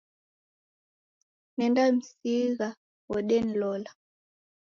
[1.57, 2.69] Nendamsigha
[3.11, 3.91] wodenilola